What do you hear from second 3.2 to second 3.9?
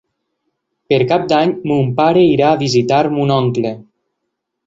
oncle.